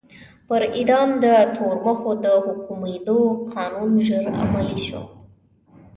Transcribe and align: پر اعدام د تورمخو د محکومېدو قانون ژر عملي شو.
پر 0.47 0.61
اعدام 0.75 1.09
د 1.23 1.25
تورمخو 1.55 2.11
د 2.25 2.27
محکومېدو 2.47 3.19
قانون 3.53 3.91
ژر 4.07 4.25
عملي 4.41 4.77
شو. 4.85 5.01